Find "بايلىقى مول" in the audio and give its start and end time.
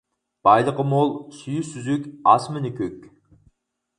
0.47-1.11